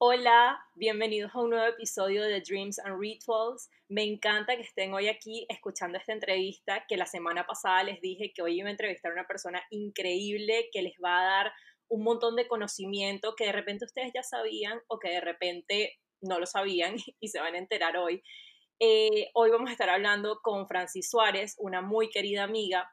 [0.00, 3.68] Hola, bienvenidos a un nuevo episodio de Dreams and Rituals.
[3.88, 8.32] Me encanta que estén hoy aquí escuchando esta entrevista que la semana pasada les dije
[8.32, 11.52] que hoy iba a entrevistar a una persona increíble que les va a dar
[11.88, 16.38] un montón de conocimiento que de repente ustedes ya sabían o que de repente no
[16.38, 18.22] lo sabían y se van a enterar hoy.
[18.78, 22.88] Eh, hoy vamos a estar hablando con Francis Suárez, una muy querida amiga,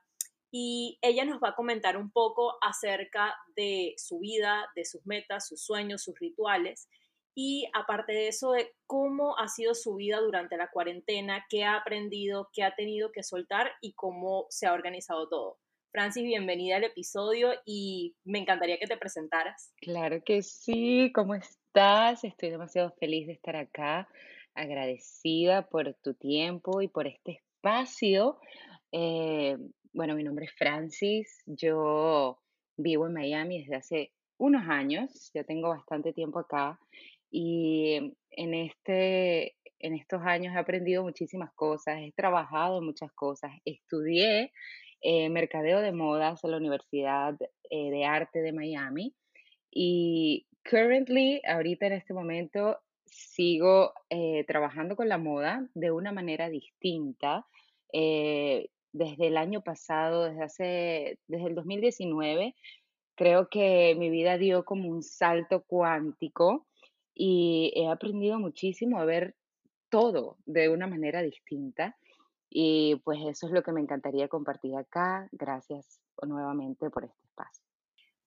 [0.57, 5.49] y ella nos va a comentar un poco acerca de su vida, de sus metas,
[5.49, 6.87] sus sueños, sus rituales
[7.35, 11.75] y aparte de eso, de cómo ha sido su vida durante la cuarentena, qué ha
[11.75, 15.57] aprendido, qué ha tenido que soltar y cómo se ha organizado todo.
[15.91, 19.73] Francis, bienvenida al episodio y me encantaría que te presentaras.
[19.81, 22.23] Claro que sí, ¿cómo estás?
[22.23, 24.07] Estoy demasiado feliz de estar acá,
[24.53, 28.39] agradecida por tu tiempo y por este espacio.
[28.93, 29.57] Eh,
[29.95, 32.37] bueno, mi nombre es Francis, yo
[32.75, 36.77] vivo en Miami desde hace unos años, ya tengo bastante tiempo acá
[37.31, 43.53] y en, este, en estos años he aprendido muchísimas cosas, he trabajado en muchas cosas,
[43.63, 44.51] estudié
[45.01, 47.37] eh, mercadeo de modas en la Universidad
[47.69, 49.15] eh, de Arte de Miami
[49.71, 56.49] y currently, ahorita en este momento, sigo eh, trabajando con la moda de una manera
[56.49, 57.45] distinta.
[58.95, 62.55] Desde el año pasado, desde hace, desde el 2019,
[63.15, 66.65] creo que mi vida dio como un salto cuántico
[67.13, 69.35] y he aprendido muchísimo a ver
[69.89, 71.97] todo de una manera distinta
[72.49, 75.27] y pues eso es lo que me encantaría compartir acá.
[75.33, 77.65] Gracias nuevamente por este espacio.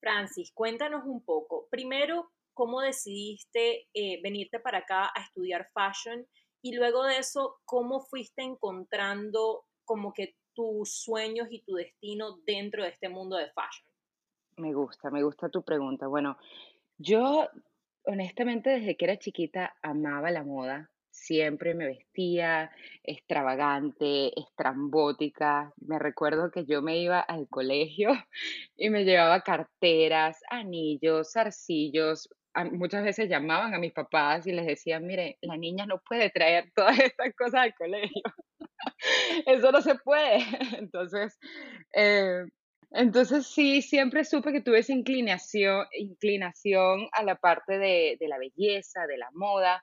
[0.00, 1.66] Francis, cuéntanos un poco.
[1.70, 6.26] Primero, ¿cómo decidiste eh, venirte para acá a estudiar fashion?
[6.60, 12.82] Y luego de eso, ¿cómo fuiste encontrando como que tus sueños y tu destino dentro
[12.82, 13.88] de este mundo de fashion?
[14.56, 16.08] Me gusta, me gusta tu pregunta.
[16.08, 16.36] Bueno,
[16.96, 17.48] yo
[18.02, 20.90] honestamente, desde que era chiquita amaba la moda.
[21.10, 22.72] Siempre me vestía
[23.04, 25.72] extravagante, estrambótica.
[25.76, 28.10] Me recuerdo que yo me iba al colegio
[28.76, 32.28] y me llevaba carteras, anillos, zarcillos.
[32.64, 36.70] Muchas veces llamaban a mis papás y les decían, mire, la niña no puede traer
[36.74, 38.22] todas estas cosas al colegio.
[39.46, 40.38] Eso no se puede.
[40.78, 41.38] Entonces,
[41.94, 42.44] eh,
[42.90, 48.38] entonces sí, siempre supe que tuve esa inclinación, inclinación a la parte de, de la
[48.38, 49.82] belleza, de la moda.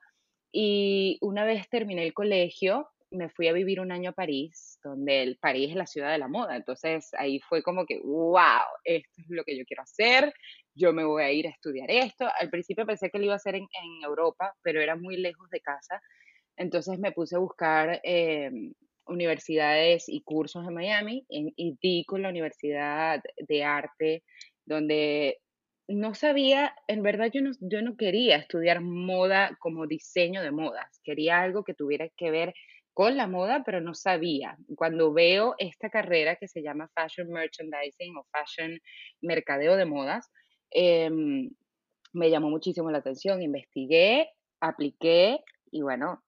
[0.52, 5.22] Y una vez terminé el colegio, me fui a vivir un año a París, donde
[5.22, 6.56] el París es la ciudad de la moda.
[6.56, 10.34] Entonces ahí fue como que, wow, esto es lo que yo quiero hacer,
[10.76, 12.28] yo me voy a ir a estudiar esto.
[12.40, 15.50] Al principio pensé que lo iba a hacer en, en Europa, pero era muy lejos
[15.50, 16.02] de casa.
[16.58, 18.74] Entonces me puse a buscar em,
[19.08, 24.24] universidades y cursos en Miami y di con la Universidad de Arte,
[24.66, 25.40] donde
[25.88, 31.00] no sabía, en verdad yo no, yo no quería estudiar moda como diseño de modas,
[31.04, 32.54] quería algo que tuviera que ver
[32.94, 34.58] con la moda, pero no sabía.
[34.76, 38.80] Cuando veo esta carrera que se llama Fashion Merchandising o Fashion
[39.22, 40.32] Mercadeo de Modas,
[40.76, 41.50] em,
[42.14, 45.40] me llamó muchísimo la atención, investigué, apliqué
[45.72, 46.24] y bueno,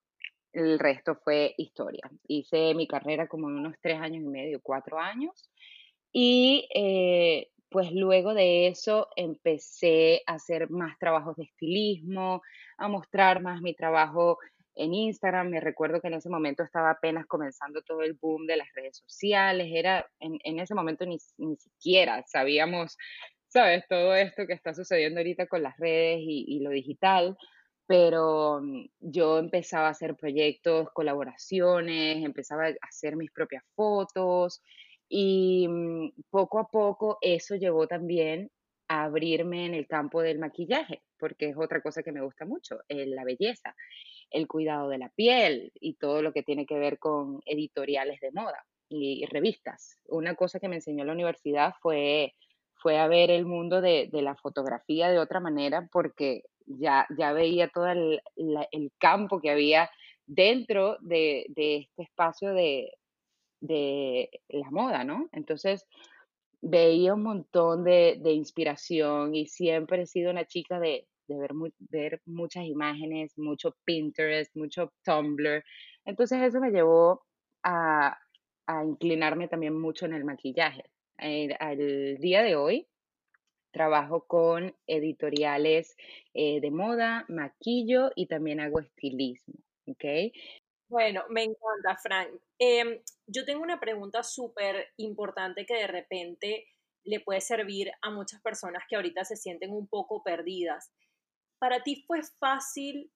[0.53, 2.09] el resto fue historia.
[2.27, 5.49] Hice mi carrera como en unos tres años y medio, cuatro años.
[6.11, 12.41] Y eh, pues luego de eso empecé a hacer más trabajos de estilismo,
[12.77, 14.39] a mostrar más mi trabajo
[14.75, 15.49] en Instagram.
[15.49, 18.97] Me recuerdo que en ese momento estaba apenas comenzando todo el boom de las redes
[18.97, 19.67] sociales.
[19.73, 21.19] Era en, ese momento ni,
[21.57, 22.97] siquiera sabíamos,
[23.47, 23.85] ¿sabes?
[23.87, 27.37] Todo esto que está sucediendo ahorita con las redes y, y lo digital
[27.87, 34.61] pero mm, yo empezaba a hacer proyectos, colaboraciones, empezaba a hacer mis propias fotos
[35.09, 38.51] y mm, poco a poco eso llevó también
[38.89, 42.79] a abrirme en el campo del maquillaje, porque es otra cosa que me gusta mucho,
[42.87, 43.75] la belleza,
[44.31, 48.31] el cuidado de la piel y todo lo que tiene que ver con editoriales de
[48.31, 49.97] moda y, revistas.
[50.05, 52.33] Una cosa que me enseñó la universidad fue,
[52.81, 57.33] fue a ver el mundo de, de la fotografía de otra manera, porque ya, ya
[57.33, 58.21] veía todo el,
[58.99, 59.89] campo que había
[60.25, 62.91] dentro de, este espacio de,
[64.49, 65.29] la moda, ¿no?
[65.31, 65.85] Entonces
[66.61, 72.21] veía un montón de, inspiración y siempre he sido una chica de, de ver, ver
[72.25, 75.63] muchas imágenes, mucho Pinterest, mucho Tumblr.
[76.05, 77.23] Entonces eso me llevó
[77.63, 78.17] a,
[78.83, 80.83] inclinarme también mucho en el maquillaje.
[81.19, 82.87] Eh, al día de hoy
[83.71, 85.95] trabajo con editoriales
[86.33, 89.55] eh, de moda, maquillo y también hago estilismo.
[89.87, 90.33] ¿ok?
[90.89, 92.29] Bueno, me encanta, Frank.
[92.59, 96.67] Em, yo tengo una pregunta súper importante que de repente
[97.03, 100.91] le puede servir a muchas personas que ahorita se sienten un poco perdidas.
[101.59, 103.11] ¿Para ti fue fácil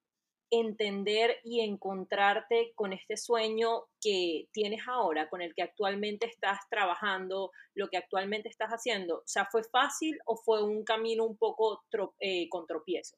[0.51, 7.51] entender y encontrarte con este sueño que tienes ahora, con el que actualmente estás trabajando,
[7.74, 9.19] lo que actualmente estás haciendo?
[9.19, 11.81] O sea, ¿fue fácil o fue un camino un poco
[12.19, 13.18] eh, con tropiezos?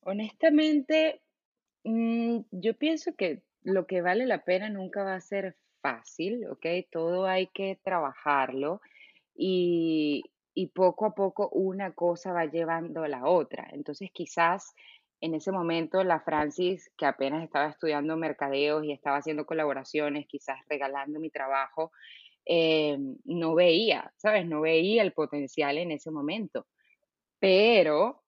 [0.00, 1.20] Honestamente,
[1.84, 6.66] mm, yo pienso que lo que vale la pena nunca va a ser fácil, ¿ok?
[6.90, 8.80] Todo hay que trabajarlo
[9.34, 10.24] y,
[10.54, 13.68] y poco a poco una cosa va llevando a la otra.
[13.72, 14.74] Entonces quizás
[15.20, 20.58] en ese momento la Francis, que apenas estaba estudiando mercadeos y estaba haciendo colaboraciones, quizás
[20.68, 21.92] regalando mi trabajo,
[22.44, 24.46] eh, no veía, ¿sabes?
[24.46, 26.66] No veía el potencial en ese momento.
[27.38, 28.22] Pero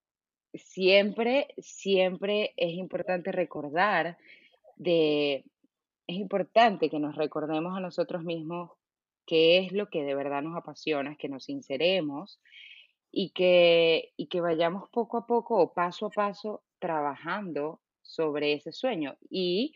[0.54, 4.18] siempre, siempre es importante recordar
[4.76, 5.44] de,
[6.06, 8.72] es importante que nos recordemos a nosotros mismos
[9.26, 12.40] qué es lo que de verdad nos apasiona, que nos sinceremos
[13.12, 18.72] y que, y que vayamos poco a poco o paso a paso trabajando sobre ese
[18.72, 19.74] sueño y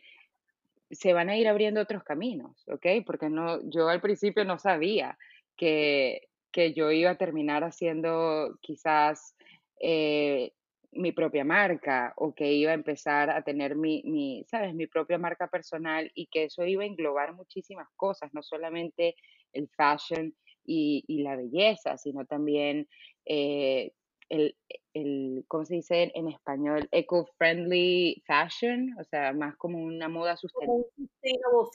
[0.90, 2.86] se van a ir abriendo otros caminos, ¿ok?
[3.06, 5.18] Porque no, yo al principio no sabía
[5.56, 9.34] que, que yo iba a terminar haciendo quizás
[9.80, 10.52] eh,
[10.92, 14.74] mi propia marca o que iba a empezar a tener mi, mi, ¿sabes?
[14.74, 19.16] Mi propia marca personal y que eso iba a englobar muchísimas cosas, no solamente
[19.52, 20.34] el fashion
[20.64, 22.88] y, y la belleza, sino también
[23.24, 23.92] eh,
[24.32, 24.56] el,
[24.94, 26.88] el, ¿cómo se dice en español?
[26.90, 30.86] Eco-friendly fashion, o sea, más como una moda sustentable.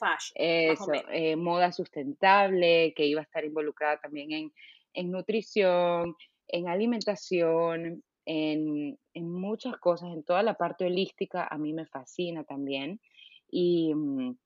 [0.00, 0.34] fashion.
[0.34, 4.52] Eso, eh, moda sustentable, que iba a estar involucrada también en,
[4.92, 6.16] en nutrición,
[6.48, 12.42] en alimentación, en, en, muchas cosas, en toda la parte holística, a mí me fascina
[12.42, 13.00] también.
[13.48, 14.36] Y, mm,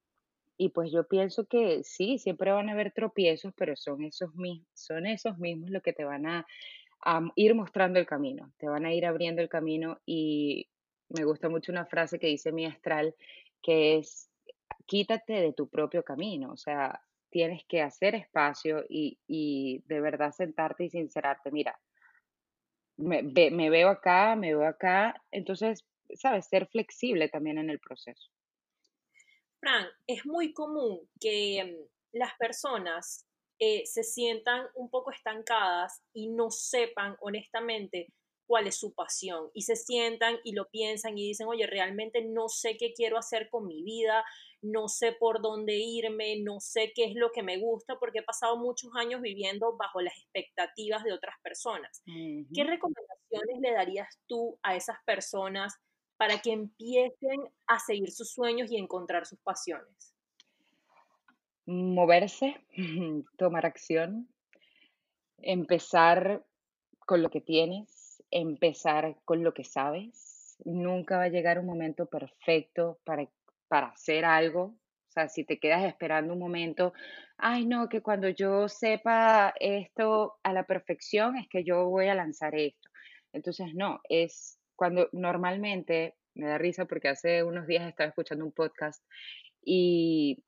[0.59, 4.69] y pues yo pienso que sí, siempre van a haber tropiezos, pero son esos, mismos,
[4.75, 6.47] son esos mismos los que te van a
[7.02, 10.69] a ir mostrando el camino, te van a ir abriendo el camino y
[11.08, 13.14] me gusta mucho una frase que dice mi astral,
[13.62, 14.31] que es,
[14.87, 20.84] quítate de tu propio camino, o sea, tienes que hacer espacio y, de verdad sentarte
[20.84, 21.78] y sincerarte, mira,
[22.96, 25.84] me, me veo acá, me veo acá, entonces,
[26.14, 28.31] sabes, ser flexible también en el proceso.
[29.60, 33.26] Fran, es muy común que mm, las personas
[33.64, 38.09] eh, se sientan un poco estancadas y no sepan honestamente
[38.44, 42.49] cuál es su pasión y se sientan y lo piensan y dicen, oye, realmente no
[42.49, 44.25] sé qué quiero hacer con mi vida,
[44.62, 48.25] no sé por dónde irme, no sé qué es lo que me gusta porque he
[48.25, 52.03] pasado muchos años viviendo bajo las expectativas de otras personas.
[52.53, 55.73] ¿Qué recomendaciones le darías tú a esas personas
[56.17, 57.38] para que empiecen
[57.69, 60.12] a seguir sus sueños y encontrar sus pasiones?
[61.67, 62.56] Moverse,
[63.37, 64.29] tomar acción,
[65.38, 66.44] empezar
[67.06, 70.57] con lo que tienes, empezar con lo que sabes.
[70.64, 73.28] Nunca va a llegar un momento perfecto para,
[73.69, 74.62] para hacer algo.
[74.62, 76.95] O sea, si te quedas esperando un momento,
[77.37, 82.14] ay no, que cuando yo sepa esto a la perfección es que yo voy a
[82.14, 82.88] lanzar esto.
[83.33, 88.52] Entonces, no, es cuando normalmente, me da risa porque hace unos días estaba escuchando un
[88.52, 89.04] podcast
[89.62, 90.42] y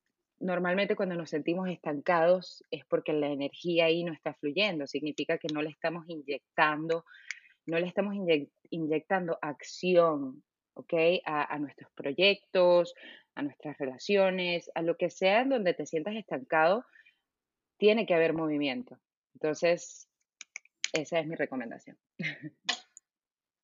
[0.44, 5.48] normalmente cuando nos sentimos estancados es porque la energía ahí no está fluyendo, significa que
[5.52, 7.06] no le estamos inyectando,
[7.64, 8.14] no le estamos
[8.68, 10.92] inyectando acción, ¿ok?
[11.24, 12.92] A, nuestros proyectos,
[13.34, 16.84] a nuestras relaciones, a lo que sea en donde te sientas estancado,
[17.78, 19.00] tiene que haber movimiento.
[19.32, 20.10] Entonces,
[20.92, 21.96] esa es mi recomendación.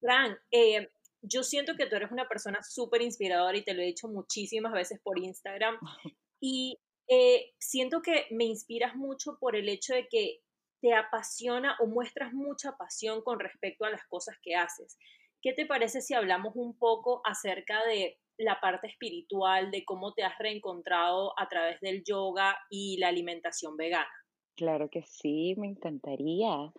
[0.00, 0.88] Fran, eh,
[1.20, 4.72] yo siento que tú eres una persona súper inspiradora y te lo he dicho muchísimas
[4.72, 5.78] veces por Instagram.
[6.40, 6.78] Y
[7.08, 10.40] eh, siento que me inspiras mucho por el hecho de que
[10.80, 14.98] te apasiona o muestras mucha pasión con respecto a las cosas que haces.
[15.42, 20.22] ¿Qué te parece si hablamos un poco acerca de la parte espiritual, de cómo te
[20.22, 24.10] has reencontrado a través del yoga y la alimentación vegana?
[24.56, 26.72] Claro que sí, me encantaría.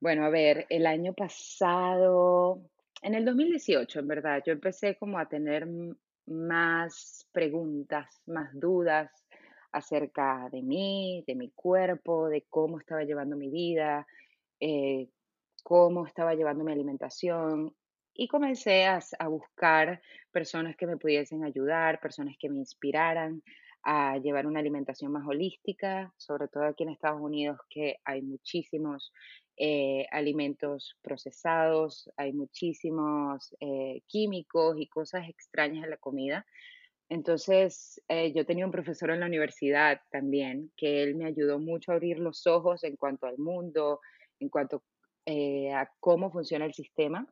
[0.00, 2.62] Bueno, a ver, el año pasado,
[3.02, 5.66] en el 2018, en verdad, yo empecé como a tener
[6.26, 9.10] más preguntas, más dudas
[9.72, 14.06] acerca de mí, de mi cuerpo, de cómo estaba llevando mi vida,
[14.60, 15.08] eh,
[15.62, 17.74] cómo estaba llevando mi alimentación.
[18.12, 23.42] y comencé a, a buscar personas que me pudiesen ayudar, personas que me inspiraran
[23.82, 29.12] a llevar una alimentación más holística, sobre todo aquí en Estados Unidos que hay muchísimos
[29.62, 36.46] eh, alimentos procesados, hay muchísimos eh, químicos y cosas extrañas en la comida.
[37.10, 41.92] Entonces, eh, yo tenía un profesor en la universidad también, que él me ayudó mucho
[41.92, 44.00] a abrir los ojos en cuanto al mundo,
[44.38, 44.82] en cuanto
[45.26, 47.30] a cómo funciona el sistema.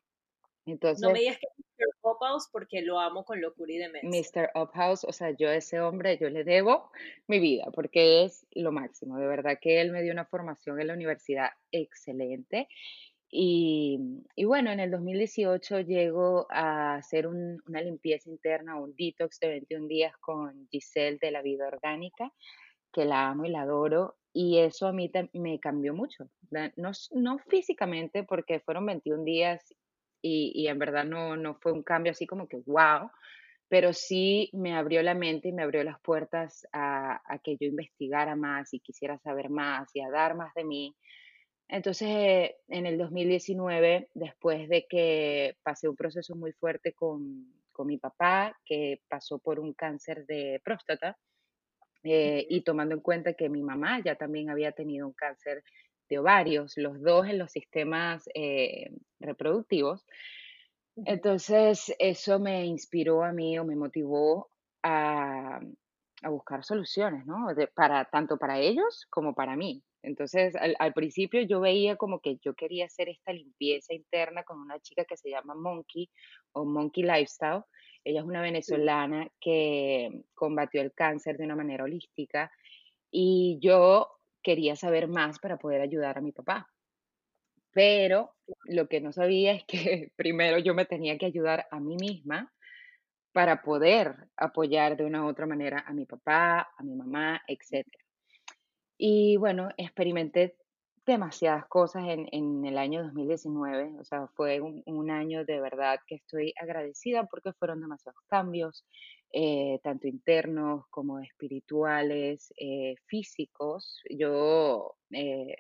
[1.00, 2.10] No me digas que es Mr.
[2.12, 4.08] Uphouse porque lo amo con locura y demencia.
[4.44, 4.50] Mr.
[4.60, 6.90] Uphouse, o sea, yo a ese hombre, yo le debo
[7.26, 9.16] mi vida porque es lo máximo.
[9.18, 12.68] De verdad que él me dio una formación en la universidad excelente.
[13.30, 13.98] Y,
[14.36, 19.48] y bueno, en el 2018 llego a hacer un- una limpieza interna, un detox de
[19.48, 22.32] 21 días con Giselle de la vida orgánica,
[22.92, 24.16] que la amo y la adoro.
[24.32, 26.30] Y eso a mí me cambió mucho.
[26.76, 29.74] No, no físicamente, porque fueron 21 días
[30.22, 33.10] y, y en verdad no, no fue un cambio así como que wow,
[33.68, 37.66] pero sí me abrió la mente y me abrió las puertas a, a que yo
[37.66, 40.96] investigara más y quisiera saber más y a dar más de mí.
[41.68, 47.86] Entonces, eh, en el 2019, después de que pasé un proceso muy fuerte con, con
[47.86, 51.18] mi papá, que pasó por un cáncer de próstata,
[52.04, 55.62] eh, y tomando en cuenta que mi mamá ya también había tenido un cáncer
[56.08, 60.04] de ovarios, los dos en los sistemas eh, reproductivos,
[61.04, 64.50] entonces, eso me inspiró a mí o me motivó
[64.82, 65.60] a,
[66.22, 67.54] a buscar soluciones, ¿no?
[67.54, 69.82] De- para, tanto para ellos como para mí.
[70.02, 74.60] Entonces, al, al principio yo veía como que yo quería hacer esta limpieza interna con
[74.60, 76.08] una chica que se llama Monkey
[76.52, 77.62] o Monkey Lifestyle.
[78.04, 82.50] Ella es una venezolana que combatió el cáncer de una manera holística
[83.10, 84.17] y yo
[84.48, 86.66] quería saber más para poder ayudar a mi papá.
[87.70, 88.32] Pero
[88.64, 92.50] lo que no sabía es que primero yo me tenía que ayudar a mí misma
[93.34, 98.02] para poder apoyar de una u otra manera a mi papá, a mi mamá, etcétera.
[98.96, 100.56] Y bueno, experimenté
[101.04, 106.54] demasiadas cosas en, el año 2019, o sea, fue un año de verdad que estoy
[106.58, 108.86] agradecida porque fueron demasiados cambios,
[109.30, 114.02] eh, tanto internos como espirituales, eh, físicos.
[114.08, 115.54] Yo eh,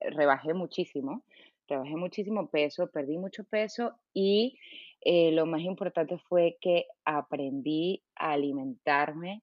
[0.00, 1.24] rebajé muchísimo,
[1.66, 4.58] rebajé muchísimo peso, perdí mucho peso y
[5.06, 9.42] lo más importante fue que aprendí a alimentarme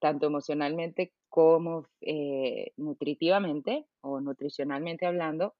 [0.00, 1.86] tanto emocionalmente como
[2.76, 5.54] nutritivamente o nutricionalmente hablando,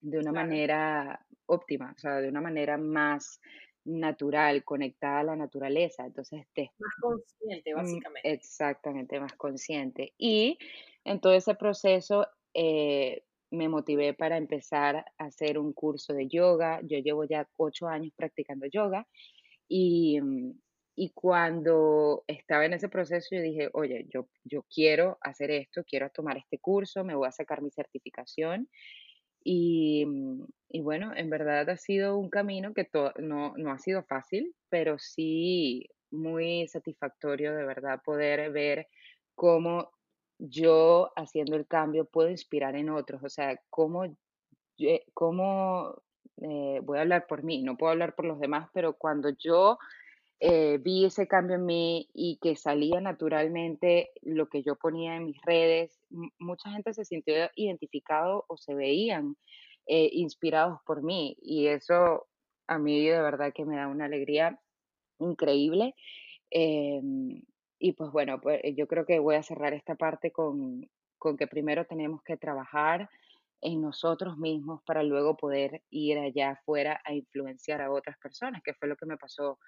[0.00, 0.48] de una claro.
[0.48, 3.40] manera óptima, o sea, de una manera más
[3.86, 6.06] natural, conectada a la naturaleza.
[6.06, 8.22] Entonces, te Más consciente, Mm, básicamente.
[8.22, 10.14] exactamente, más consciente.
[10.18, 10.58] Y
[11.04, 16.80] en todo ese proceso eh, me motivé para empezar a hacer un curso de yoga.
[16.82, 19.06] Yo llevo ya ocho años practicando yoga
[19.68, 20.52] y, mm,
[20.96, 26.10] y cuando estaba en ese proceso yo dije, oye, yo, yo quiero hacer esto, quiero
[26.10, 28.68] tomar este curso, me voy a sacar mi certificación.
[29.48, 32.88] Y, mm, y bueno, en verdad ha sido un camino que
[33.18, 38.88] no, no ha sido fácil, pero sí muy satisfactorio de verdad poder ver
[39.36, 39.92] cómo
[40.38, 44.16] yo haciendo el cambio puedo inspirar en otros, o sea, cómo,
[45.14, 46.02] cómo
[46.42, 49.78] eh, voy a hablar por mí, no puedo hablar por los demás, pero cuando yo
[50.38, 55.24] eh, vi ese cambio en mí y que salía naturalmente lo que yo ponía en
[55.24, 55.98] mis redes,
[56.38, 59.36] mucha gente se sintió identificado o se veían
[59.86, 62.26] eh, inspirados por mí y eso
[62.66, 64.60] a mí de verdad que me da una alegría
[65.18, 65.94] increíble.
[66.50, 67.42] Em,
[67.78, 70.82] y pues bueno, pues eh, yo creo que voy a cerrar esta parte con,
[71.18, 73.08] con que primero tenemos que trabajar
[73.62, 78.74] en nosotros mismos para luego poder ir allá afuera a influenciar a otras personas, que
[78.74, 79.58] fue lo que me pasó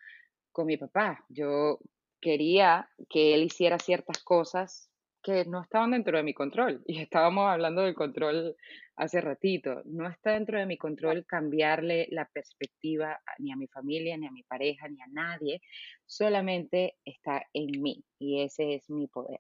[0.59, 1.25] con mi papá.
[1.29, 1.79] Yo
[2.21, 4.91] quería que él hiciera ciertas cosas
[5.23, 6.83] que no estaban dentro de mi control.
[6.85, 8.57] Y estábamos hablando del control
[8.97, 9.83] hace ratito.
[9.85, 14.33] No está dentro de mi control cambiarle la perspectiva ni a mi familia, ni a
[14.33, 15.61] mi pareja, ni a nadie.
[16.07, 19.39] Solamente está en mí y ese es mi poder.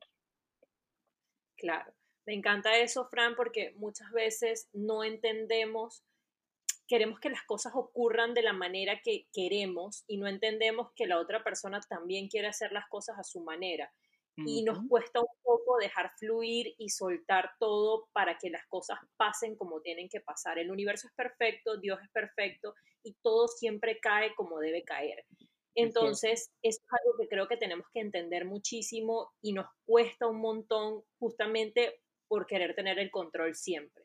[1.56, 1.92] Claro.
[2.26, 6.04] Me encanta eso, Fran, porque muchas veces no entendemos,
[6.88, 11.21] queremos que las cosas ocurran de la manera que queremos y no entendemos que la
[11.21, 13.92] otra persona también quiere hacer las cosas a su manera.
[14.47, 19.57] Y nos cuesta un poco dejar fluir y soltar todo para que las cosas pasen
[19.57, 20.61] como tienen que pasar.
[20.61, 25.25] El universo es perfecto, Dios es perfecto y todo siempre cae como debe caer.
[25.75, 30.40] Entonces, eso es algo que creo que tenemos que entender muchísimo y nos cuesta un
[30.40, 34.04] montón justamente por querer tener el control siempre.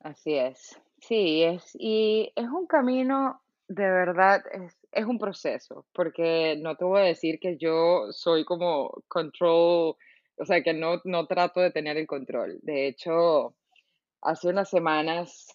[0.00, 0.80] Así es.
[1.08, 6.84] Sí, es, y es un camino de verdad es, es un proceso, porque no te
[6.84, 9.96] voy a decir que yo soy como control,
[10.36, 12.58] o sea, que no, no trato de tener el control.
[12.62, 13.54] De hecho,
[14.22, 15.48] hace unas semanas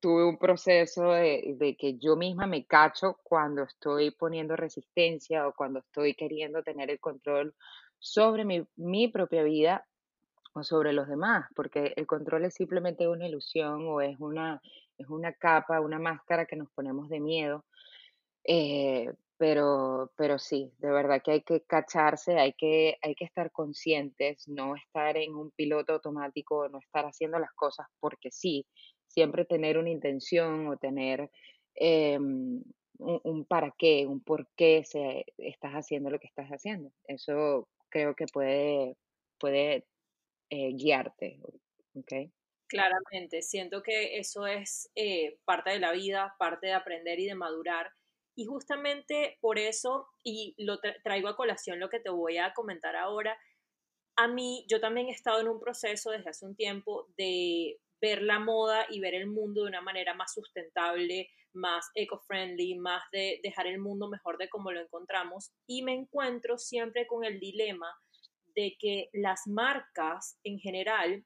[0.00, 5.54] tuve un proceso de, de que yo misma me cacho cuando estoy poniendo resistencia o
[5.54, 7.54] cuando estoy queriendo tener el control
[7.98, 9.86] sobre mi, mi propia vida
[10.54, 14.60] o sobre los demás, porque el control es simplemente una ilusión o es una,
[14.98, 17.64] es una capa, una máscara que nos ponemos de miedo.
[18.44, 23.52] eh, pero, pero sí, de verdad que hay que cacharse, hay que, hay que estar
[23.52, 28.66] conscientes, no estar en un piloto automático, no estar haciendo las cosas porque sí,
[29.08, 31.30] siempre tener una intención o tener
[31.74, 32.62] em,
[32.98, 36.90] un, para qué, un por qué se, estás haciendo lo que estás haciendo.
[37.04, 38.96] Eso creo que puede,
[39.38, 39.86] puede
[40.50, 41.40] eh, guiarte,
[41.94, 42.30] ¿ok?
[42.68, 47.34] Claramente, siento que eso es eh, parte de la vida, parte de aprender y de
[47.36, 47.92] madurar.
[48.34, 52.52] Y justamente por eso, y lo tra- traigo a colación lo que te voy a
[52.54, 53.38] comentar ahora,
[54.16, 58.22] a mí, yo también he estado en un proceso desde hace un tiempo de ver
[58.22, 63.40] la moda y ver el mundo de una manera más sustentable, más eco-friendly, más de
[63.42, 65.52] dejar el mundo mejor de como lo encontramos.
[65.66, 67.88] Y me encuentro siempre con el dilema
[68.54, 71.24] de que las marcas en general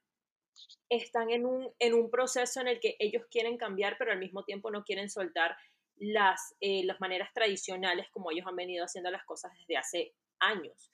[0.88, 4.45] están en un, en un proceso en el que ellos quieren cambiar, pero al mismo
[4.45, 5.57] tiempo no quieren soltar
[5.97, 10.90] las, eh, las maneras tradicionales como ellos han venido haciendo las cosas desde hace años.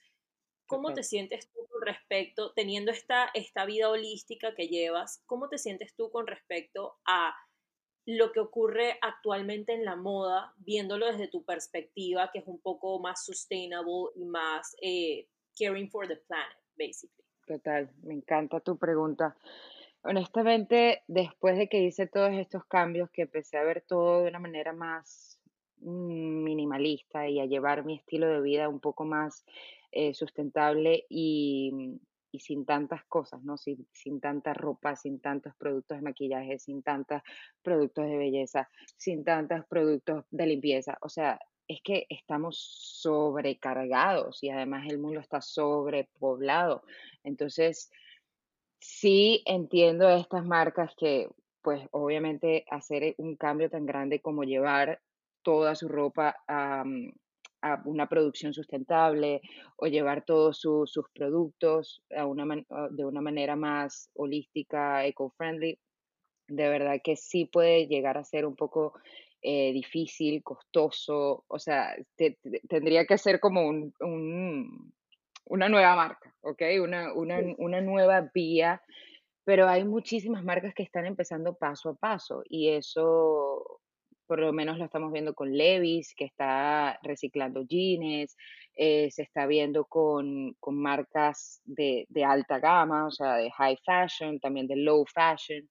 [0.67, 5.59] ¿Cómo te sientes tú con respecto, teniendo esta, esta vida holística que llevas, cómo te
[5.59, 7.37] sientes tú con respecto a
[8.05, 12.99] lo que ocurre actualmente en la moda, viéndolo desde tu perspectiva, que es un poco
[12.99, 17.26] más sustainable y más eh, caring for the planet, basically?
[17.47, 19.37] Total, me encanta tu pregunta.
[20.03, 24.41] Honestamente, después de que hice todos estos cambios, que empecé a ver todo de una
[24.41, 25.41] manera más
[25.79, 29.45] mm, minimalista y a llevar mi estilo de vida un poco más
[29.93, 32.01] eh, sustentable y,
[32.33, 33.57] y sin tantas cosas, ¿no?
[33.57, 37.23] Sin, sin tanta ropa, sin tantos productos de maquillaje, sin tantos
[37.63, 40.99] productos de belleza, sin tantos productos de limpieza.
[41.01, 42.59] O sea, es que estamos
[43.03, 46.83] sobrecargados y además el mundo está sobrepoblado.
[47.25, 47.91] Entonces,
[48.81, 51.29] Sí, entiendo estas marcas que,
[51.63, 55.01] pues, obviamente hacer un cambio tan grande como llevar
[55.43, 57.13] toda su ropa a, mm,
[57.63, 59.41] a una producción sustentable
[59.77, 65.79] o llevar todos su- sus productos a una a- de una manera más holística, eco-friendly,
[66.49, 68.95] de verdad que sí puede llegar a ser un poco
[69.43, 74.93] eh, difícil, costoso, o sea, te- te- tendría que ser como un, un-
[75.47, 76.63] una nueva marca, ¿ok?
[76.83, 77.55] Una, una, Sí.
[77.59, 78.81] una nueva vía
[79.45, 83.81] pero hay muchísimas marcas que están empezando paso a paso y eso
[84.27, 88.37] por lo menos lo estamos viendo con Levi's, que está reciclando jeans,
[88.75, 93.79] eh, se está viendo con, con marcas de, de alta gama, o sea, de high
[93.85, 95.71] fashion, también de low fashion,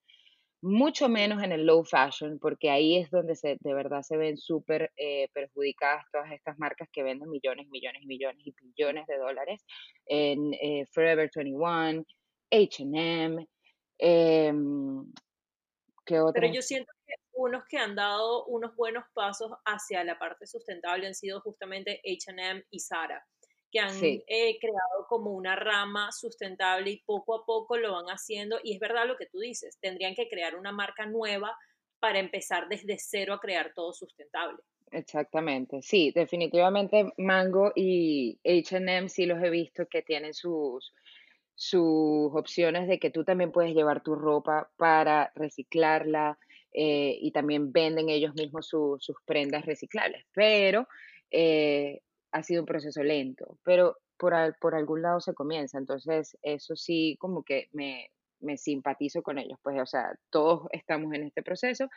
[0.66, 4.38] mucho menos en el low fashion, porque ahí es donde se, de verdad se ven
[4.38, 9.66] súper eh, perjudicadas todas estas marcas que venden millones, millones, millones y billones de dólares
[10.06, 12.04] en eh, Forever 21,
[12.52, 13.48] H&M,
[13.98, 15.14] Em,
[16.06, 20.48] ¿qué Pero yo siento que unos que han dado unos buenos pasos hacia la parte
[20.48, 23.26] sustentable han sido justamente H&M y Zara,
[23.76, 28.06] que han Sí, eh, creado como una rama sustentable y poco a poco lo van
[28.08, 28.60] haciendo.
[28.64, 31.58] Y es verdad lo que tú dices, tendrían que crear una marca nueva
[32.00, 34.60] para empezar desde cero a crear todo sustentable.
[34.92, 35.82] exactamente.
[35.82, 40.94] Sí, definitivamente Mango y H&M sí los he visto que tienen sus
[41.58, 46.38] sus opciones de que tú también puedes llevar tu ropa para reciclarla,
[46.74, 50.88] eh, y también venden ellos mismos su sus prendas reciclables, pero,
[51.32, 52.02] eh,
[52.36, 57.18] ha sido un proceso lento, pero por por algún lado se comienza, entonces eso sí
[57.20, 58.10] como que me
[58.42, 61.90] me simpatizo con ellos, pues, o sea, todos estamos en este proceso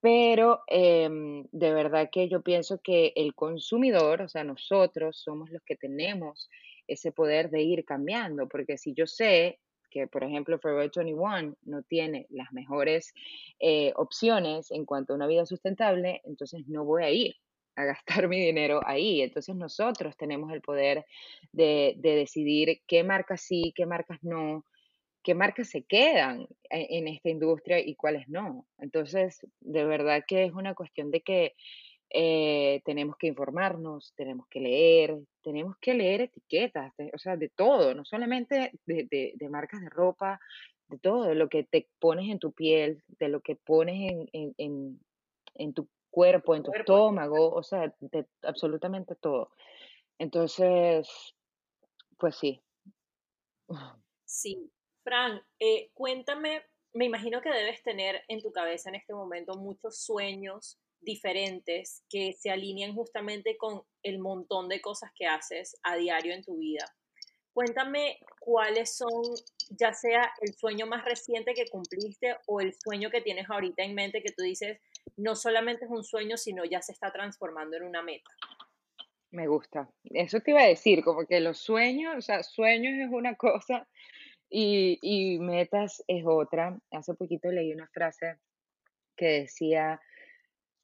[0.00, 5.62] Pero, em, de verdad que yo pienso que el consumidor, o sea, nosotros somos los
[5.64, 6.48] que tenemos
[6.86, 9.60] ese poder de ir cambiando, porque si yo sé
[9.90, 13.12] que, por ejemplo, Forever 21 no tiene las mejores
[13.60, 17.34] eh, opciones en cuanto a una vida sustentable, entonces no voy a ir
[17.76, 19.22] a gastar mi dinero ahí.
[19.22, 21.04] Entonces nosotros tenemos el poder
[21.52, 24.64] de, de decidir qué marcas sí, qué marcas no,
[25.22, 28.66] qué marcas se quedan e- en esta industria y cuáles no.
[28.78, 31.54] Entonces, de verdad que es una cuestión de que
[32.10, 37.48] eh, tenemos que informarnos, tenemos que leer, tenemos que leer etiquetas, de- o sea, de
[37.48, 40.38] todo, no solamente de, de- de marcas de ropa,
[40.88, 44.28] de todo, de lo que te pones en tu piel, de lo que pones en,
[44.32, 45.00] en, en-
[45.54, 46.92] en tu cuerpo, en tu cuerpo.
[46.92, 49.50] estómago, o sea, de absolutamente todo.
[50.18, 51.08] Entonces,
[52.18, 52.62] pues sí.
[54.24, 54.70] Sí.
[55.02, 56.62] Fran, eh, cuéntame,
[56.94, 62.32] me imagino que debes tener en tu cabeza en este momento muchos sueños diferentes que
[62.32, 66.86] se alinean justamente con el montón de cosas que haces a diario en tu vida.
[67.54, 69.22] Cuéntame cuáles son,
[69.70, 73.94] ya sea el sueño más reciente que cumpliste o el sueño que tienes ahorita en
[73.94, 74.80] mente que tú dices,
[75.16, 78.30] no solamente es un sueño, sino ya se está transformando en una meta.
[79.30, 79.88] Me gusta.
[80.04, 83.86] Eso te iba a decir, como que los sueños, o sea, sueños es una cosa
[84.50, 86.76] y, y metas es otra.
[86.90, 88.38] Hace poquito leí una frase
[89.16, 90.00] que decía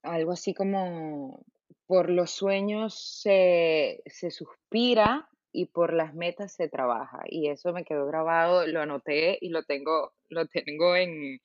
[0.02, 1.44] algo así como,
[1.86, 7.22] por los sueños se, se suspira y por las metas se trabaja.
[7.26, 11.40] Y eso me quedó grabado, lo anoté y lo tengo, lo tengo en,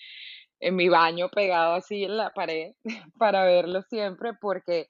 [0.60, 2.74] en mi baño pegado así en la pared
[3.20, 4.88] para verlo siempre porque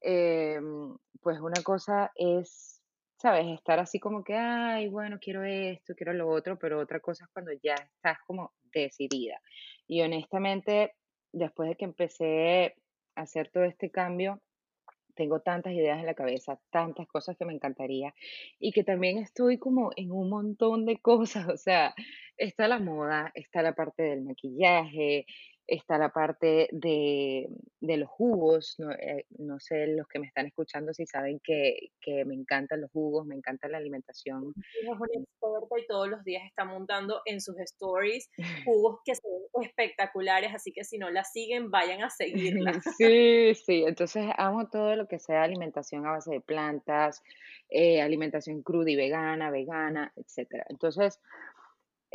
[0.00, 2.82] em, pues una cosa es,
[3.18, 3.46] ¿sabes?
[3.46, 7.30] Estar así como que, ay, bueno, quiero esto, quiero lo otro, pero otra cosa es
[7.32, 9.40] cuando ya estás como decidida.
[9.86, 10.94] Y honestamente,
[11.32, 12.76] después de que empecé
[13.16, 14.40] a hacer todo este cambio,
[15.14, 18.14] tengo tantas ideas en la cabeza, tantas cosas que me encantaría
[18.58, 21.94] y que también estoy como en un montón de cosas, o sea,
[22.36, 25.26] está la moda, está la parte del maquillaje,
[25.66, 27.48] está la parte de,
[27.80, 31.90] de los jugos, no, eh, no sé los que me están escuchando si saben que,
[32.00, 34.52] que me encantan los jugos, me encanta la alimentación.
[34.56, 38.30] Es una experta y todos los días está montando en sus stories
[38.68, 42.72] jugos que son espectaculares, así que si no la siguen, vayan a seguirla.
[42.98, 47.22] Sí, sí, entonces amo todo lo que sea alimentación a base de plantas,
[47.70, 50.64] eh, alimentación cruda y vegana, vegana, etcétera.
[50.68, 51.20] Entonces,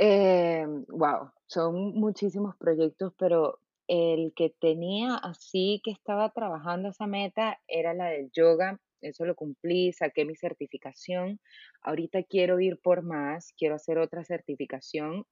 [0.01, 7.59] eh, wow, son muchísimos proyectos, pero el que tenía así que estaba trabajando esa meta
[7.67, 8.79] era la del yoga.
[9.01, 11.41] Eso lo cumplí, saqué mi certificación.
[11.81, 15.25] Ahorita quiero ir por más, quiero hacer otra certificación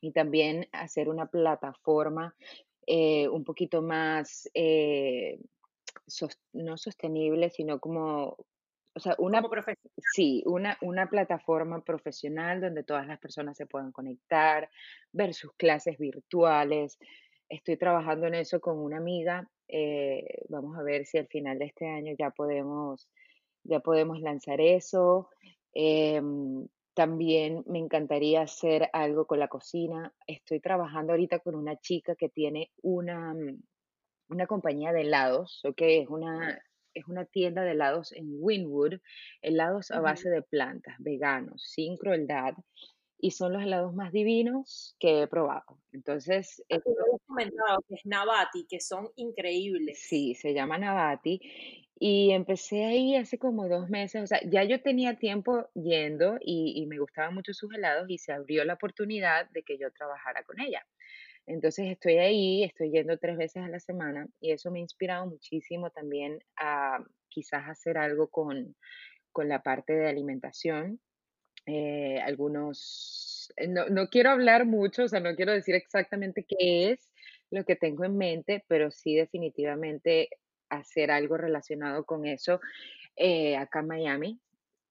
[0.00, 2.36] y también hacer una plataforma
[2.86, 5.40] eh, un poquito más, eh,
[6.52, 8.36] no sostenible, sino como,
[8.94, 9.54] o sea, una Como
[10.12, 14.70] Sí, una, una plataforma profesional donde todas las personas se puedan conectar,
[15.12, 16.98] ver sus clases virtuales.
[17.48, 19.48] Estoy trabajando en eso con una amiga.
[19.68, 23.08] eh, vamos a ver si al final de este año ya podemos,
[23.64, 25.28] ya podemos lanzar eso.
[25.72, 30.14] Em, también me encantaría hacer algo con la cocina.
[30.26, 33.34] Estoy trabajando ahorita con una chica que tiene una,
[34.28, 35.80] una compañía de helados, ¿ok?
[35.80, 36.62] Es una,
[36.94, 38.94] es una tienda de helados en Winwood,
[39.42, 42.54] helados a base de plantas, veganos, sin crueldad,
[43.18, 45.80] y son los helados más divinos que he probado.
[45.92, 50.00] Entonces, Ah, habías comentado que es Navati, que son increíbles.
[50.08, 51.40] sí, se llama Navati,
[51.98, 56.74] y empecé ahí hace como dos meses, o sea, ya yo tenía tiempo yendo y,
[56.76, 60.42] y me gustaban mucho sus helados y se abrió la oportunidad de que yo trabajara
[60.44, 60.84] con ella.
[61.46, 65.26] Entonces estoy ahí, estoy yendo tres veces a la semana y eso me ha inspirado
[65.26, 68.74] muchísimo también a quizás hacer algo con,
[69.32, 71.00] con la parte de alimentación.
[71.66, 76.92] Eh, algunos, eh, no, no quiero hablar mucho, o sea, no quiero decir exactamente qué
[76.92, 77.10] es
[77.50, 80.28] lo que tengo en mente, pero sí definitivamente
[80.70, 82.60] hacer algo relacionado con eso
[83.16, 84.40] eh, acá en Miami.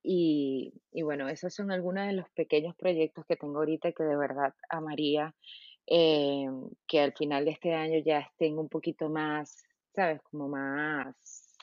[0.06, 4.18] Y, y bueno, esos son algunos de los pequeños proyectos que tengo ahorita que de
[4.18, 5.34] verdad amaría
[5.88, 6.48] eh,
[6.88, 10.22] que al final de este año ya estén un poquito más, ¿sabes?
[10.24, 11.16] Como más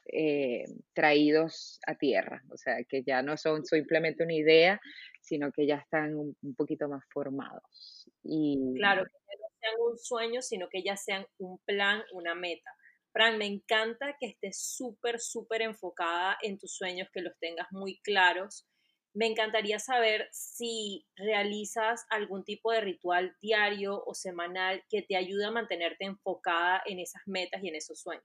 [0.07, 2.43] eh, traídos a tierra.
[2.51, 4.81] O sea, que ya no son simplemente una idea,
[5.21, 8.09] sino que ya están un, poquito más formados.
[8.23, 12.71] Y Claro, que no sean un sueño, sino que ya sean un plan, una meta.
[13.13, 18.01] Fran, me encanta que estés súper, súper enfocada en tus sueños, que los tengas muy
[18.01, 18.67] claros.
[19.12, 25.46] Me encantaría saber si realizas algún tipo de ritual diario o semanal que te ayude
[25.46, 28.25] a mantenerte enfocada en esas metas y en esos sueños.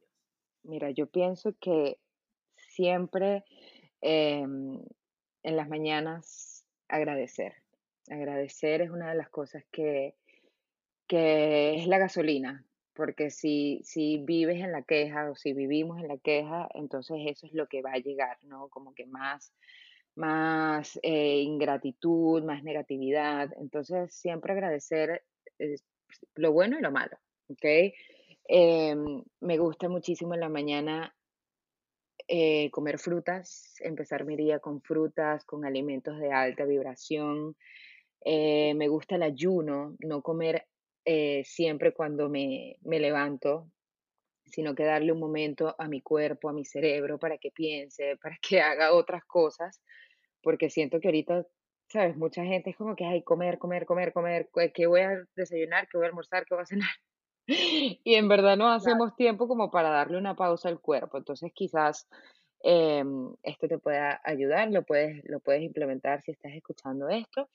[0.63, 1.99] mira, yo pienso que
[2.57, 3.43] siempre
[4.01, 4.79] em,
[5.43, 7.53] en las mañanas agradecer.
[8.09, 10.15] Agradecer es una de las cosas que
[11.07, 16.07] Que es la gasolina, porque si si vives en la queja o si vivimos en
[16.07, 18.69] la queja, entonces eso es lo que va a llegar, ¿no?
[18.69, 19.53] Como que más
[20.15, 23.49] más, eh, ingratitud, más negatividad.
[23.59, 25.23] Entonces, siempre agradecer,
[25.59, 25.75] eh,
[26.35, 27.17] lo bueno y lo malo,
[27.49, 27.93] ¿okey?
[28.47, 31.15] Em, me gusta muchísimo en la mañana,
[32.27, 37.55] eh, comer frutas, empezar mi día con frutas, con alimentos de alta vibración.
[38.25, 40.67] Eh, me gusta el ayuno, no comer
[41.05, 43.71] eh, siempre cuando me, me levanto.
[44.45, 48.37] sino que darle un momento a mi cuerpo, a mi cerebro, para que piense, para
[48.41, 49.81] que haga otras cosas,
[50.45, 51.47] porque siento que ahorita,
[51.89, 55.87] sabes, mucha gente es como que, ay, comer, comer, comer, comer, ¿qué voy a desayunar?
[55.89, 56.45] ¿Qué voy a almorzar?
[56.45, 56.89] ¿Qué voy a cenar?
[58.03, 61.17] Y en verdad no hacemos tiempo como para darle una pausa al cuerpo.
[61.17, 62.07] Entonces quizás
[62.63, 67.49] em, esto te pueda ayudar, lo puedes, lo puedes implementar si estás escuchando esto.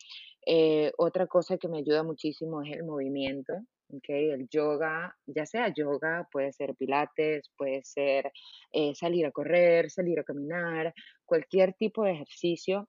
[0.46, 3.52] Eh, otra cosa que me ayuda muchísimo es el movimiento.
[3.92, 8.30] Okay, el yoga, ya sea yoga, puede ser pilates, puede ser
[8.72, 12.88] eh, salir a correr, salir a caminar, cualquier tipo de ejercicio,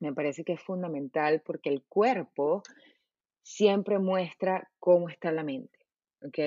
[0.00, 2.62] me parece que es fundamental porque el cuerpo
[3.42, 5.78] siempre muestra cómo está la mente.
[6.24, 6.38] ¿ok?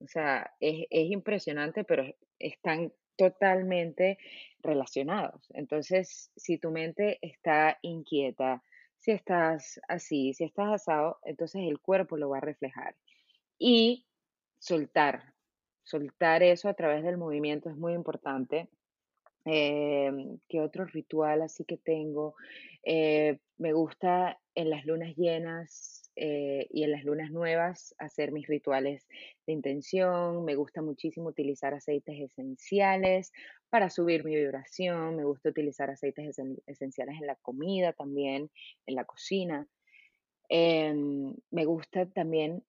[0.00, 2.04] O sea, es, es impresionante, pero
[2.38, 4.18] están totalmente
[4.62, 5.46] relacionados.
[5.50, 8.62] Entonces, si tu mente está inquieta,
[8.98, 12.96] si estás así, si estás asado, entonces el cuerpo lo va a reflejar.
[13.58, 14.06] Y
[14.58, 15.34] soltar,
[15.84, 18.68] soltar eso a través del movimiento es muy importante.
[19.44, 22.34] Em, ¿qué otro ritual así que tengo?
[22.82, 28.48] Eh, me gusta en las lunas llenas eh, y en las lunas nuevas hacer mis
[28.48, 29.06] rituales
[29.46, 30.44] de intención.
[30.44, 33.32] Me gusta muchísimo utilizar aceites esenciales
[33.70, 35.16] para subir mi vibración.
[35.16, 38.50] Me gusta utilizar aceites esenciales en la comida también,
[38.86, 39.68] en la cocina.
[40.48, 42.64] Em, me gusta también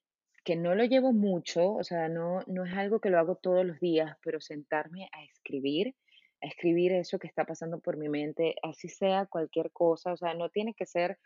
[0.47, 3.65] que no lo llevo mucho, o sea, no, no es algo que lo hago todos
[3.65, 5.93] los días, pero sentarme a escribir,
[6.41, 10.35] a escribir eso que está pasando por mi mente, así sea cualquier cosa, o sea,
[10.35, 11.17] no tiene que ser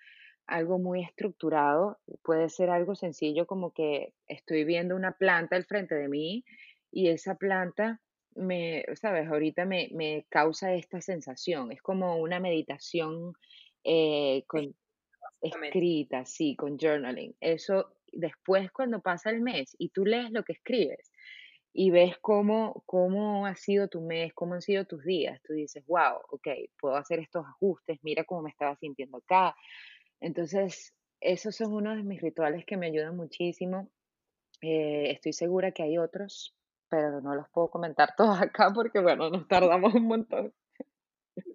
[0.47, 5.93] algo muy estructurado, puede ser algo sencillo como que estoy viendo una planta al frente
[5.93, 6.43] de mí
[6.91, 8.01] y esa planta
[8.33, 13.33] me, sabes, ahorita me, me causa esta sensación, es como una meditación
[13.83, 14.73] eh, con,
[15.41, 17.35] escrita, sí, con journaling.
[17.39, 21.11] Eso después cuando pasa el mes y tú lees lo que escribes
[21.73, 25.85] y ves cómo, cómo ha sido tu mes, cómo han sido tus días, tú dices,
[25.87, 26.47] wow, ok,
[26.79, 29.55] puedo hacer estos ajustes, mira cómo me estaba sintiendo acá,
[30.21, 33.89] entonces, esos son uno de mis rituales que me ayudan muchísimo.
[34.61, 36.55] Eh, estoy segura que hay otros,
[36.87, 40.53] pero no los puedo comentar todos acá porque, bueno, nos tardamos un montón.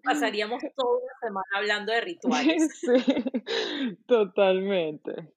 [0.03, 2.81] Pasaríamos toda la semana hablando de rituales.
[2.81, 5.33] Sí, totalmente.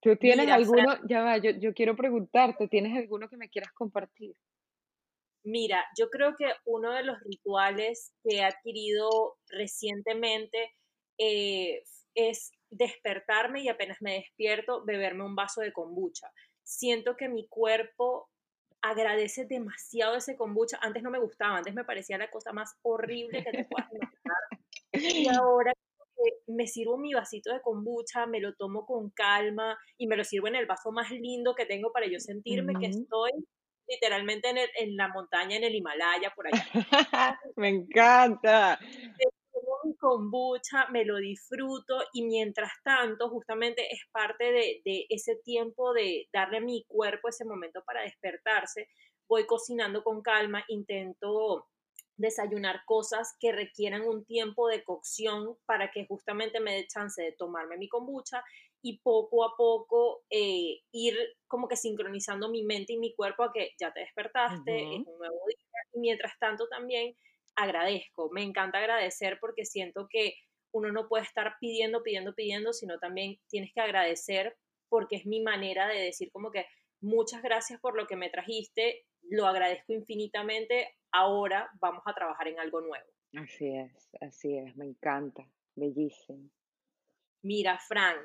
[0.00, 0.96] ¿Tú tienes alguno?
[1.08, 4.34] Ya va, yo, yo quiero preguntarte, ¿tienes alguno que me quieras compartir?
[5.44, 10.74] Mira, yo creo que uno de los rituales que he adquirido recientemente
[11.18, 11.82] eh,
[12.14, 16.30] es despertarme y apenas me despierto, beberme un vaso de kombucha.
[16.62, 18.28] Siento que mi cuerpo
[18.82, 20.78] agradece demasiado ese kombucha.
[20.80, 24.42] Antes no me gustaba, antes me parecía la cosa más horrible que te puedas imaginar.
[24.92, 25.72] Y ahora
[26.46, 30.48] me sirvo mi vasito de kombucha, me lo tomo con calma y me lo sirvo
[30.48, 33.32] en el vaso más lindo que tengo para yo sentirme que estoy
[33.86, 36.62] literalmente en, en, la montaña, en el Himalaya, por allá.
[37.56, 38.78] me encanta
[39.84, 44.44] mi kombucha, me lo disfruto y mientras tanto justamente es parte
[44.84, 48.88] de, ese tiempo de darle a mi cuerpo ese momento para despertarse.
[49.28, 51.66] Voy cocinando con calma, intento
[52.18, 57.32] desayunar cosas que requieran un tiempo de cocción para que justamente me dé chance de
[57.32, 58.42] tomarme mi kombucha
[58.82, 63.52] y poco a poco eh, ir como que sincronizando mi mente y mi cuerpo a
[63.52, 65.80] que ya te despertaste, es un nuevo día.
[65.94, 67.16] Y mientras tanto también
[67.56, 70.34] agradezco, me encanta agradecer porque siento que
[70.72, 74.56] uno no puede estar pidiendo, pidiendo, pidiendo, sino también tienes que agradecer
[74.88, 76.66] porque es mi manera de decir como que
[77.00, 82.58] muchas gracias por lo que me trajiste, lo agradezco infinitamente, ahora vamos a trabajar en
[82.58, 83.06] algo nuevo.
[83.36, 86.50] Así es, así es, me encanta, bellísimo.
[87.42, 88.16] Mira, Fran,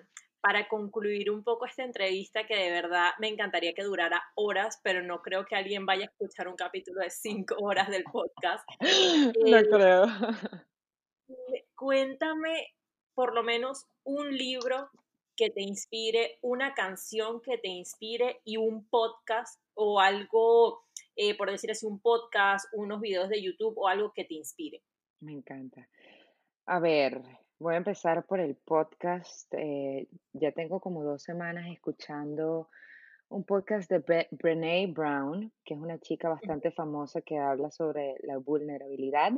[0.44, 5.02] para concluir un poco esta entrevista que de verdad me encantaría que durara horas, pero
[5.02, 8.68] no creo que alguien vaya a escuchar un capítulo de cinco horas del podcast.
[9.46, 10.06] No eh, creo.
[11.76, 12.74] Cuéntame
[13.14, 14.90] por lo menos un libro
[15.36, 20.84] que te inspire, una canción que te inspire y un podcast o algo,
[21.16, 24.82] eh, por decir así, un podcast, unos videos de YouTube o algo que te inspire.
[25.20, 25.88] Me encanta.
[26.66, 27.22] A ver,
[27.64, 29.54] Voy a empezar por el podcast.
[29.54, 32.68] Eh, ya tengo como dos semanas escuchando
[33.30, 38.36] un podcast de Brene Brown, que es una chica bastante famosa que habla sobre la
[38.38, 39.32] vulnerabilidad.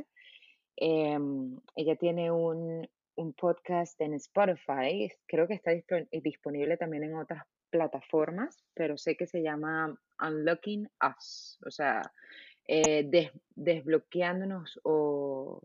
[0.74, 5.70] Em, ella tiene un, un, podcast en Spotify, creo que está
[6.10, 12.12] disponible también en otras plataformas, pero sé que se llama Unlocking Us, o sea,
[12.66, 15.62] eh, desbloqueándonos o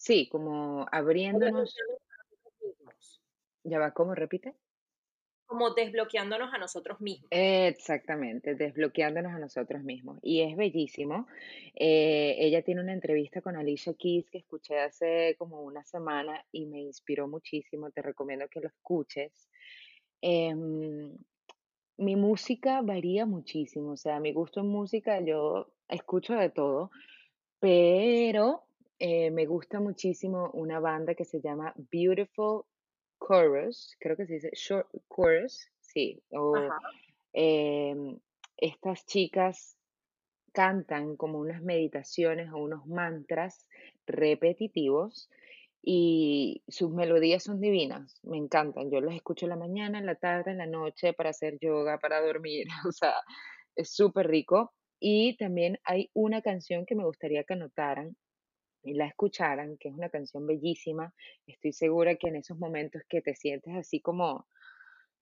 [0.00, 1.76] Sí, como abriéndonos.
[3.64, 4.14] ¿Ya va cómo?
[4.14, 4.54] Repite.
[5.44, 7.28] como desbloqueándonos a nosotros mismos.
[7.30, 10.18] Exactamente, desbloqueándonos a nosotros mismos.
[10.22, 11.26] Y es bellísimo.
[11.74, 16.64] Eh, ella tiene una entrevista con Alicia Keys que escuché hace como una semana y
[16.64, 17.90] me inspiró muchísimo.
[17.90, 19.50] Te recomiendo que lo escuches.
[20.22, 21.16] Em,
[21.98, 26.90] mi música varía muchísimo, o sea, mi gusto en música, yo escucho de todo,
[27.58, 28.64] pero
[28.98, 32.64] eh, me gusta muchísimo una banda que se llama Beautiful
[33.20, 36.54] Chorus, creo que se dice short chorus, sí, o
[37.32, 38.18] em,
[38.56, 39.76] estas chicas
[40.52, 43.66] cantan como unas meditaciones o unos mantras
[44.06, 45.28] repetitivos
[45.82, 48.90] y sus melodías son divinas, me encantan.
[48.90, 51.98] Yo las escucho en la mañana, en la tarde, en la noche para hacer yoga,
[51.98, 53.14] para dormir, o sea,
[53.76, 54.72] es súper rico.
[55.00, 58.16] Y también hay una canción que me gustaría que anotaran
[58.82, 61.14] y la escucharan, que es una canción bellísima.
[61.46, 64.46] Estoy segura que en esos momentos que te sientes así como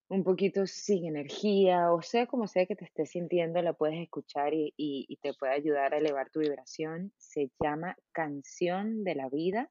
[0.08, 4.54] un poquito sin energía, o sea, como sea que te estés sintiendo, la puedes escuchar
[4.54, 7.12] y, y te puede ayudar a elevar tu vibración.
[7.18, 9.70] Se llama Canción de la Vida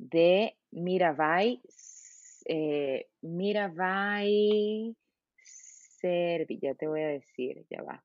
[0.00, 1.60] de Mirabai,
[2.46, 4.96] eh, Mirabai
[5.42, 8.02] Servi, ya te voy a decir, ya va.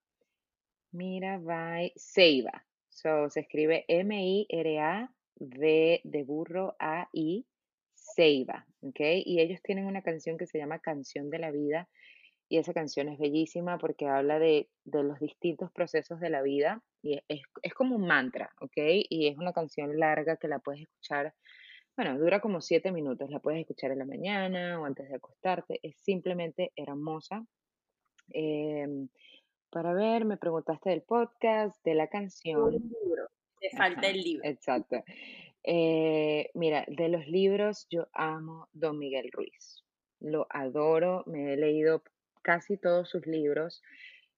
[0.91, 2.65] Mirabai Seiva.
[2.89, 5.61] So, se escribe M-I-R-A-V
[6.03, 7.45] de burro A-I
[7.93, 8.99] Seiva, ¿ok?
[9.25, 11.87] Y ellos tienen una canción que se llama Canción de la Vida
[12.49, 16.83] y esa canción es bellísima porque habla de, de los distintos procesos de la vida
[17.01, 18.77] y es, es, como un mantra, ¿ok?
[19.09, 21.33] Y es una canción larga que la puedes escuchar
[21.95, 25.79] bueno, dura como siete minutos, la puedes escuchar en la mañana o antes de acostarte,
[25.81, 27.45] es simplemente hermosa.
[28.29, 29.07] Em,
[29.69, 32.71] para ver, me preguntaste del podcast, de la canción.
[32.71, 33.29] libro,
[33.59, 34.47] te falta el libro.
[34.49, 35.03] Exacto.
[35.63, 39.83] Eh, mira, de los libros yo amo Don Miguel Ruiz.
[40.19, 42.03] Lo adoro, me he leído
[42.41, 43.81] casi todos sus libros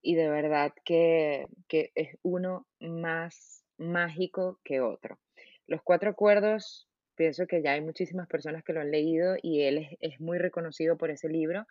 [0.01, 5.19] y de verdad que, que es uno más mágico que otro.
[5.65, 9.97] Los cuatro acuerdos pienso que ya hay muchísimas personas que lo han leído y él
[9.99, 11.65] es, muy reconocido por ese libro,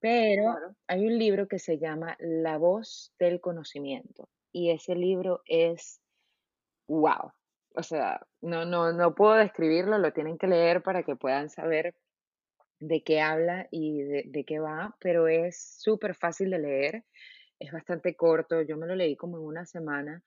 [0.00, 0.56] pero
[0.88, 6.00] hay un libro que se llama La voz del conocimiento y ese libro es
[6.88, 7.32] wow.
[7.74, 11.94] O sea, no, no, no puedo describirlo, lo tienen que leer para que puedan saber
[12.80, 17.04] de qué habla y de, de qué va, pero es súper fácil de leer,
[17.58, 20.22] es bastante corto, yo me lo leí como en una semana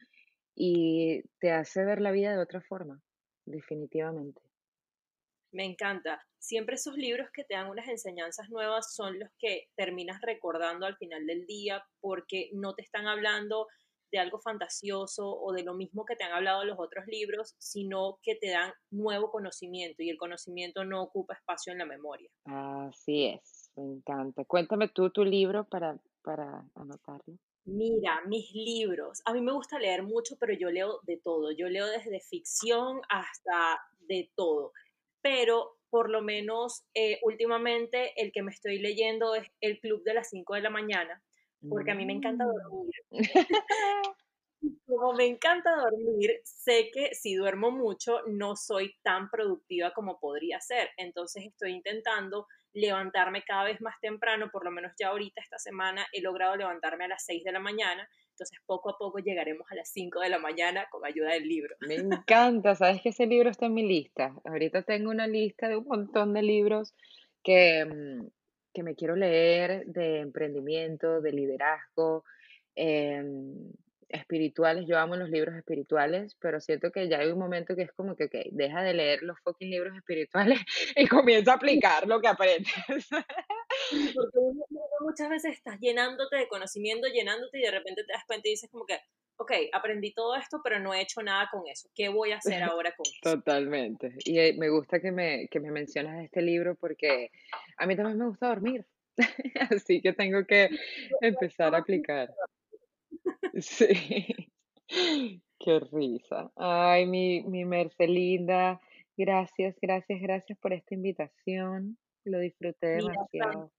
[0.55, 3.01] y te hace ver la vida de otra forma,
[3.45, 4.41] definitivamente.
[5.51, 6.25] Me encanta.
[6.39, 10.95] Siempre esos libros que te dan unas enseñanzas nuevas son los que terminas recordando al
[10.97, 13.67] final del día porque no te están hablando
[14.11, 18.19] de algo fantasioso o de lo mismo que te han hablado los otros libros, sino
[18.23, 22.29] que te dan nuevo conocimiento y el conocimiento no ocupa espacio en la memoria.
[22.45, 24.43] Así es, me encanta.
[24.45, 27.37] Cuéntame tú tu libro para, para anotarlo.
[27.63, 29.21] Mira, mis libros.
[29.25, 31.51] A mí me gusta leer mucho, pero yo leo de todo.
[31.51, 34.73] Yo leo desde ficción hasta de todo
[35.21, 40.13] pero por lo menos eh, últimamente el que me estoy leyendo es El Club de
[40.13, 41.21] las 5 de la mañana,
[41.69, 42.47] porque a mí me encanta mm.
[42.47, 42.95] dormir.
[44.85, 50.61] Como me encanta dormir, sé que si duermo mucho no soy tan productiva como podría
[50.61, 50.91] ser.
[50.97, 56.05] Entonces estoy intentando levantarme cada vez más temprano, por lo menos ya ahorita esta semana
[56.13, 58.07] he logrado levantarme a las 6 de la mañana
[58.41, 61.75] entonces, poco a poco llegaremos a las 5 de la mañana con ayuda del libro.
[61.81, 64.33] Me encanta, sabes que ese libro está en mi lista.
[64.45, 66.95] Ahorita tengo una lista de un montón de libros
[67.43, 68.27] que, mm,
[68.73, 72.23] que me quiero leer de emprendimiento, de liderazgo,
[72.73, 73.71] em,
[74.09, 74.87] espirituales.
[74.87, 78.15] Yo amo los libros espirituales, pero siento que ya hay un momento que es como
[78.15, 80.59] que, ok, deja de leer los fucking libros espirituales
[80.95, 82.73] y comienza a aplicar lo que aprendes.
[84.15, 84.39] Porque
[85.01, 88.69] muchas veces estás llenándote de conocimiento, llenándote y de repente te das cuenta y dices
[88.69, 88.99] como que,
[89.37, 91.89] ok, aprendí todo esto, pero no he hecho nada con eso.
[91.95, 93.37] ¿Qué voy a hacer ahora con eso?
[93.37, 94.15] Totalmente.
[94.25, 97.31] Y eh, me gusta que me, que me mencionas este libro porque
[97.77, 98.85] a mí también me gusta dormir.
[99.85, 100.69] Así que tengo que
[101.21, 102.33] empezar a aplicar.
[103.59, 103.87] Sí.
[105.59, 106.51] Qué risa.
[106.55, 108.79] Ay, mi, mi Mercelinda,
[109.17, 111.97] gracias, gracias, gracias por esta invitación.
[112.23, 113.71] Lo disfruté demasiado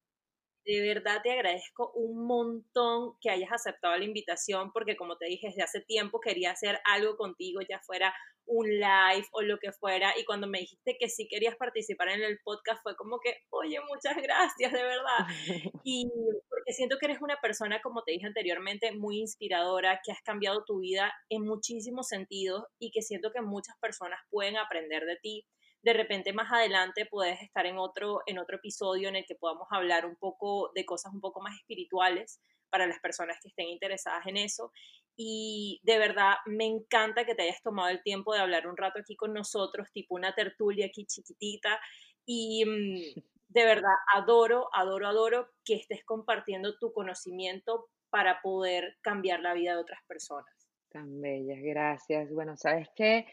[0.64, 5.48] de verdad te agradezco un montón que hayas aceptado la invitación porque como te dije
[5.48, 8.14] desde hace tiempo quería hacer algo contigo, ya fuera
[8.46, 12.22] un live o lo que fuera y cuando me dijiste que sí querías participar en
[12.22, 15.26] el podcast fue como que, oye, muchas gracias, de verdad.
[15.84, 16.08] Y
[16.48, 20.64] porque siento que eres una persona, como te dije anteriormente, muy inspiradora, que has cambiado
[20.64, 25.46] tu vida en muchísimos sentidos y que siento que muchas personas pueden aprender de ti
[25.82, 29.66] de repente más adelante puedes estar en otro, en otro episodio en el que podamos
[29.70, 34.26] hablar un poco de cosas un poco más espirituales para las personas que estén interesadas
[34.26, 34.72] en eso.
[35.16, 39.00] Y de verdad me encanta que te hayas tomado el tiempo de hablar un rato
[39.00, 41.78] aquí con nosotros, tipo una tertulia aquí chiquitita.
[42.24, 49.40] Y mm, de verdad adoro, adoro, adoro que estés compartiendo tu conocimiento para poder cambiar
[49.40, 50.54] la vida de otras personas.
[50.90, 52.30] Tan bellas, gracias.
[52.32, 53.26] Bueno, ¿sabes qué?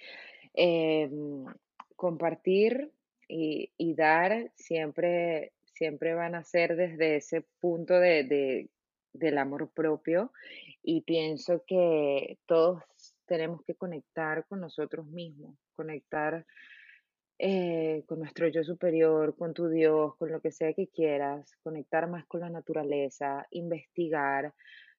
[0.53, 1.45] Em,
[1.99, 2.93] compartir
[3.27, 8.69] y, dar siempre, siempre van a ser desde ese punto de,
[9.11, 10.31] del amor propio.
[10.81, 12.81] Y pienso que todos
[13.25, 16.45] tenemos que conectar con nosotros mismos, conectar
[17.37, 22.09] eh, con nuestro yo superior, con tu Dios, con lo que sea que quieras, conectar
[22.09, 24.53] más con la naturaleza, investigar,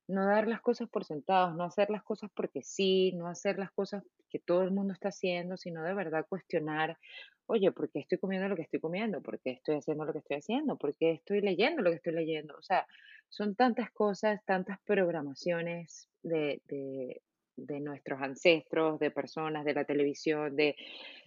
[0.09, 3.71] no dar las cosas por sentados, no hacer las cosas porque sí, no hacer las
[3.71, 6.99] cosas que todo el mundo está haciendo, sino de verdad cuestionar,
[7.47, 9.21] oye, ¿por qué estoy comiendo lo que estoy comiendo?
[9.21, 10.77] ¿Por qué estoy haciendo lo que estoy haciendo?
[10.77, 12.57] ¿Por qué estoy leyendo lo que estoy leyendo?
[12.57, 12.87] O sea,
[13.29, 20.77] son tantas cosas, tantas programaciones de, de, nuestros ancestros, de personas, de la televisión, de,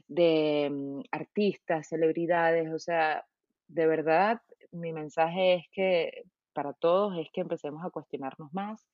[0.08, 3.26] de mm, artistas, celebridades, o sea,
[3.68, 8.86] de verdad, mi mensaje es que para todos es que empecemos a cuestionarnos más,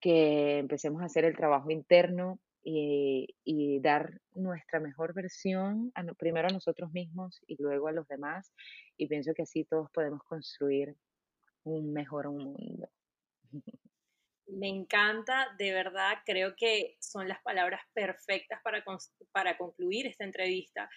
[0.00, 6.90] que empecemos a hacer el trabajo interno y, dar nuestra mejor versión primero a nosotros
[6.92, 8.52] mismos y luego a los demás.
[8.96, 10.96] Y pienso que así todos podemos construir
[11.64, 12.88] un mejor mundo.
[14.46, 18.84] Me encanta, de verdad, creo que son las palabras perfectas para,
[19.32, 20.88] para concluir esta entrevista.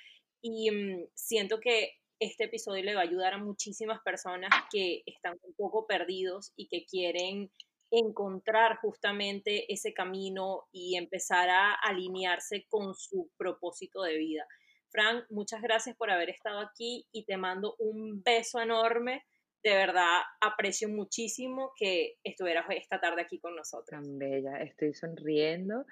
[0.42, 5.38] Y mm, siento que este episodio le va a ayudar a muchísimas personas que están
[5.44, 7.52] un poco perdidos y que quieren
[7.92, 14.46] encontrar justamente ese camino y empezar a alinearse con su propósito de vida.
[14.90, 19.24] Frank, muchas gracias por haber estado aquí y te mando un beso enorme.
[19.64, 24.02] De verdad, aprecio muchísimo que estuvieras esta tarde aquí con nosotros.
[24.02, 25.86] Tan bella, estoy sonriendo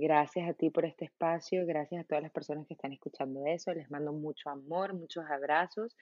[0.00, 3.70] Gracias a ti por este espacio, gracias a todas las personas que están escuchando eso.
[3.74, 5.94] Les mando mucho amor, muchos abrazos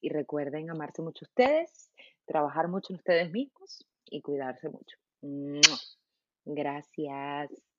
[0.00, 1.92] y recuerden amarse mucho ustedes,
[2.24, 4.96] trabajar mucho en ustedes mismos y cuidarse mucho.
[6.46, 7.71] Gracias.